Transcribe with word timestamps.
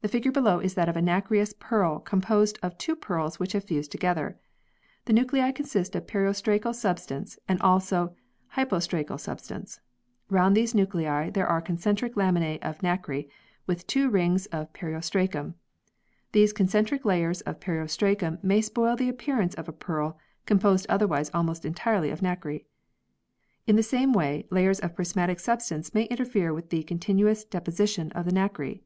The 0.00 0.08
figure 0.08 0.32
below 0.32 0.58
is 0.60 0.74
that 0.74 0.88
of 0.88 0.96
a 0.96 1.02
nacreous 1.02 1.52
pearl 1.58 1.98
com 2.00 2.20
posed 2.20 2.58
of 2.62 2.76
two 2.78 2.94
pearls 2.96 3.38
which 3.38 3.52
have 3.52 3.64
fused 3.64 3.90
together. 3.92 4.36
The 5.06 5.12
nuclei 5.12 5.50
consist 5.52 5.94
of 5.94 6.06
periostracal 6.06 6.74
substance 6.74 7.38
and 7.48 7.60
also 7.62 8.14
hypostracal 8.56 9.18
substance. 9.18 9.80
Round 10.28 10.56
these 10.56 10.74
nuclei 10.74 11.30
there 11.30 11.46
are 11.48 11.60
concentric 11.60 12.14
laminae 12.14 12.60
of 12.62 12.80
nacre 12.82 13.24
with 13.66 13.86
two 13.86 14.08
rings 14.08 14.46
of 14.46 14.72
periostracum. 14.72 15.54
These 16.32 16.52
concentric 16.52 17.04
layers 17.04 17.40
of 17.40 17.60
peri 17.60 17.80
ostracum 17.84 18.38
may 18.42 18.60
spoil 18.60 18.96
the 18.96 19.08
appearance 19.08 19.54
of 19.54 19.68
a 19.68 19.72
pearl, 19.72 20.16
com 20.46 20.60
posed 20.60 20.86
otherwise 20.88 21.30
almost 21.32 21.64
entirely 21.64 22.10
of 22.10 22.22
nacre. 22.22 22.60
In 23.68 23.76
the 23.76 23.84
same 23.84 24.12
way, 24.12 24.46
layers 24.50 24.78
of 24.80 24.94
prismatic 24.96 25.38
substance 25.40 25.94
may 25.94 26.04
interfere 26.04 26.52
with 26.52 26.70
the 26.70 26.84
continuous 26.84 27.44
deposition 27.44 28.10
of 28.12 28.24
the 28.26 28.32
nacre. 28.32 28.80